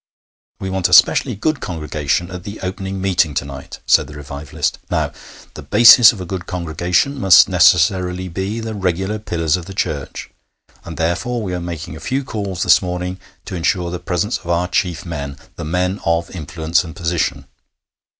'We 0.59 0.71
want 0.71 0.89
a 0.89 0.93
specially 0.93 1.35
good 1.35 1.59
congregation 1.59 2.31
at 2.31 2.43
the 2.43 2.59
opening 2.61 2.99
meeting 2.99 3.35
to 3.35 3.45
night,' 3.45 3.77
said 3.85 4.07
the 4.07 4.15
revivalist. 4.15 4.79
'Now, 4.89 5.11
the 5.53 5.61
basis 5.61 6.11
of 6.11 6.19
a 6.19 6.25
good 6.25 6.47
congregation 6.47 7.19
must 7.21 7.47
necessarily 7.47 8.27
be 8.27 8.59
the 8.61 8.73
regular 8.73 9.19
pillars 9.19 9.57
of 9.57 9.67
the 9.67 9.75
church, 9.75 10.31
and 10.85 10.97
therefore 10.97 11.43
we 11.43 11.53
are 11.53 11.59
making 11.61 11.95
a 11.95 11.99
few 11.99 12.23
calls 12.23 12.63
this 12.63 12.81
morning 12.81 13.19
to 13.45 13.53
insure 13.53 13.91
the 13.91 13.99
presence 13.99 14.39
of 14.39 14.47
our 14.49 14.67
chief 14.67 15.05
men 15.05 15.37
the 15.55 15.63
men 15.63 15.99
of 16.03 16.31
influence 16.35 16.83
and 16.83 16.95
position. 16.95 17.45